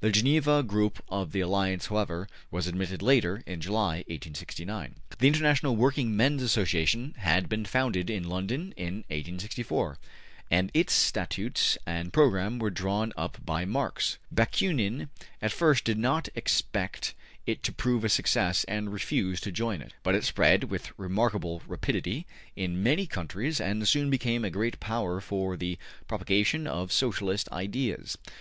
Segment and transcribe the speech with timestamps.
[0.00, 4.96] The Geneva group of the Alliance, however, was admitted later, in July, 1869.
[5.20, 9.96] The International Working Men's Association had been founded in London in 1864,
[10.50, 14.18] and its statutes and program were drawn up by Marx.
[14.34, 15.10] Bakunin
[15.40, 17.14] at first did not expect
[17.46, 19.94] it to prove a success and refused to join it.
[20.02, 22.26] But it spread with remarkable rapidity
[22.56, 28.18] in many countries and soon became a great power for the propagation of Socialist ideas.